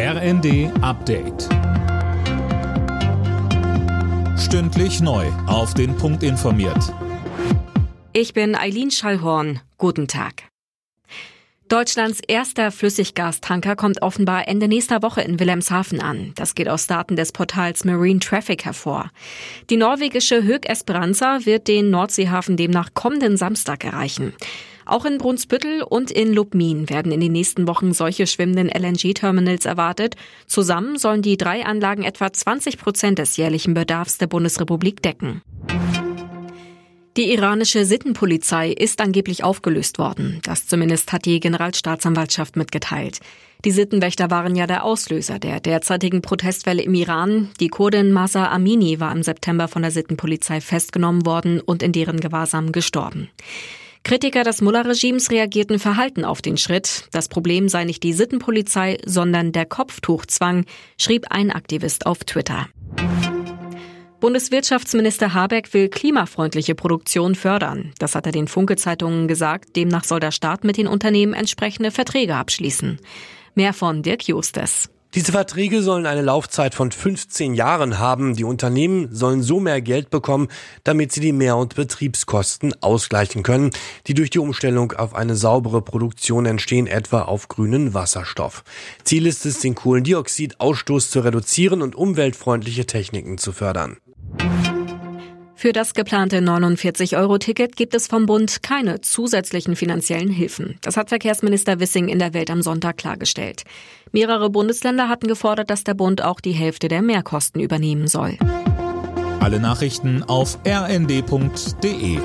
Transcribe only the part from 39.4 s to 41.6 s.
aufgelöst worden. Das zumindest hat die